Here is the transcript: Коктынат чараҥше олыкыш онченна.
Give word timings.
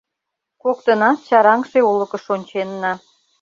Коктынат 0.63 1.17
чараҥше 1.27 1.79
олыкыш 1.91 2.25
онченна. 2.35 2.93